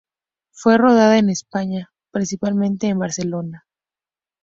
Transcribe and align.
Fue 0.49 0.79
rodada 0.79 1.19
en 1.19 1.29
España, 1.29 1.91
principalmente 2.11 2.87
en 2.87 2.97
Barcelona. 2.97 3.67